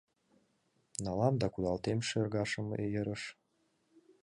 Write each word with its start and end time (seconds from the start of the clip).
Налам 1.05 1.35
да 1.41 1.47
кудалтем 1.53 1.99
шергашым 2.07 2.67
ерыш 2.99 3.23